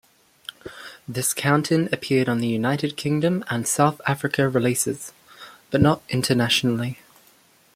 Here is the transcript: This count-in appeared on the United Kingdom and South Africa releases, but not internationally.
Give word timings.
This 1.07 1.31
count-in 1.31 1.87
appeared 1.91 2.27
on 2.27 2.39
the 2.39 2.47
United 2.47 2.97
Kingdom 2.97 3.43
and 3.51 3.67
South 3.67 4.01
Africa 4.07 4.49
releases, 4.49 5.13
but 5.69 5.79
not 5.79 6.01
internationally. 6.09 6.97